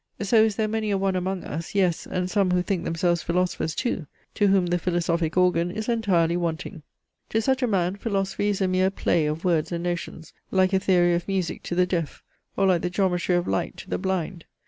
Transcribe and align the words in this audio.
So 0.19 0.43
is 0.45 0.55
there 0.55 0.67
many 0.67 0.89
a 0.89 0.97
one 0.97 1.15
among 1.15 1.43
us, 1.43 1.75
yes, 1.75 2.07
and 2.07 2.27
some 2.27 2.49
who 2.49 2.63
think 2.63 2.85
themselves 2.85 3.21
philosophers 3.21 3.75
too, 3.75 4.07
to 4.33 4.47
whom 4.47 4.65
the 4.65 4.79
philosophic 4.79 5.37
organ 5.37 5.69
is 5.69 5.87
entirely 5.87 6.35
wanting. 6.35 6.81
To 7.29 7.39
such 7.39 7.61
a 7.61 7.67
man 7.67 7.97
philosophy 7.97 8.49
is 8.49 8.61
a 8.61 8.67
mere 8.67 8.89
play 8.89 9.27
of 9.27 9.45
words 9.45 9.71
and 9.71 9.83
notions, 9.83 10.33
like 10.49 10.73
a 10.73 10.79
theory 10.79 11.13
of 11.13 11.27
music 11.27 11.61
to 11.61 11.75
the 11.75 11.85
deaf, 11.85 12.23
or 12.57 12.65
like 12.65 12.81
the 12.81 12.89
geometry 12.89 13.35
of 13.35 13.47
light 13.47 13.77
to 13.77 13.91
the 13.91 13.99
blind. 13.99 14.45